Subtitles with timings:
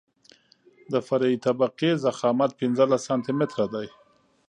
[0.91, 3.87] د فرعي طبقې ضخامت پنځلس سانتي متره دی